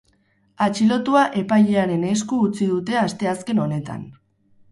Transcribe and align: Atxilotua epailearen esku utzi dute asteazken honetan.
Atxilotua 0.67 1.25
epailearen 1.41 2.07
esku 2.13 2.41
utzi 2.47 2.71
dute 2.71 2.99
asteazken 3.05 3.65
honetan. 3.67 4.09